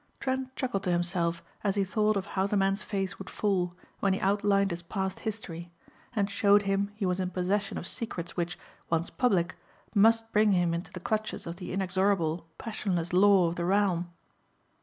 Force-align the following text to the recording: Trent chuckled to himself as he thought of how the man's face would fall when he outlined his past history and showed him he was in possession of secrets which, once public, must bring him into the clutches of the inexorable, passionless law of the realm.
Trent 0.19 0.55
chuckled 0.55 0.81
to 0.85 0.89
himself 0.89 1.43
as 1.63 1.75
he 1.75 1.83
thought 1.83 2.17
of 2.17 2.25
how 2.33 2.47
the 2.47 2.57
man's 2.57 2.81
face 2.81 3.19
would 3.19 3.29
fall 3.29 3.75
when 3.99 4.13
he 4.13 4.19
outlined 4.19 4.71
his 4.71 4.81
past 4.81 5.19
history 5.19 5.69
and 6.15 6.27
showed 6.27 6.63
him 6.63 6.89
he 6.95 7.05
was 7.05 7.19
in 7.19 7.29
possession 7.29 7.77
of 7.77 7.85
secrets 7.85 8.35
which, 8.35 8.57
once 8.89 9.11
public, 9.11 9.53
must 9.93 10.31
bring 10.31 10.53
him 10.53 10.73
into 10.73 10.91
the 10.91 10.99
clutches 10.99 11.45
of 11.45 11.57
the 11.57 11.71
inexorable, 11.71 12.47
passionless 12.57 13.13
law 13.13 13.47
of 13.47 13.57
the 13.57 13.65
realm. 13.65 14.09